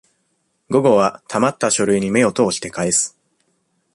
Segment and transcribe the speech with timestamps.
[0.71, 3.19] 午後は、溜った書類に目を通して返す。